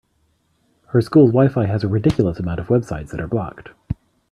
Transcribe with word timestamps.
Her 0.87 1.01
school’s 1.01 1.31
WiFi 1.31 1.67
has 1.67 1.83
a 1.83 1.87
ridiculous 1.87 2.39
amount 2.39 2.59
of 2.59 2.69
websites 2.69 3.09
that 3.11 3.19
are 3.21 3.27
blocked. 3.27 3.69